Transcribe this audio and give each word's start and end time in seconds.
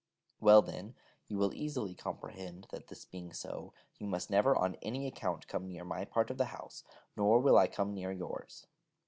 Well, 0.39 0.63
then, 0.63 0.95
you 1.27 1.37
will 1.37 1.53
easily 1.53 1.93
comprehend, 1.93 2.65
that 2.71 2.87
this 2.87 3.05
being 3.05 3.33
so, 3.33 3.71
you 3.99 4.07
must 4.07 4.31
never 4.31 4.55
on 4.55 4.77
any 4.81 5.05
account 5.05 5.47
come 5.47 5.69
near 5.71 5.85
my 5.85 6.05
part 6.05 6.31
of 6.31 6.39
the 6.39 6.45
house, 6.45 6.83
nor 7.15 7.39
will 7.39 7.55
I 7.59 7.67
come 7.67 7.93
near 7.93 8.11
yours. 8.11 8.65